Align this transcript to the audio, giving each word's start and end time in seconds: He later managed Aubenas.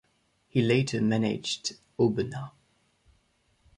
He 0.47 0.63
later 0.63 0.99
managed 0.99 1.75
Aubenas. 1.99 2.49